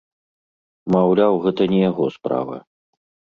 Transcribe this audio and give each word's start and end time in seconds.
Маўляў, 0.95 1.33
гэта 1.43 1.67
не 1.75 1.79
яго 1.91 2.09
справа. 2.17 2.57